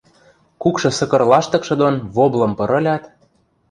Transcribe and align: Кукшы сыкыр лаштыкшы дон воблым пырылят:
Кукшы 0.61 0.89
сыкыр 0.97 1.21
лаштыкшы 1.31 1.75
дон 1.81 1.95
воблым 2.15 2.51
пырылят: 2.57 3.03